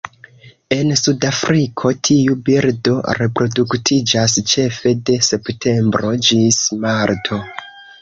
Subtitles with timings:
[0.75, 7.45] En Sudafriko, tiu birdo reproduktiĝas ĉefe de septembro ĝis marto.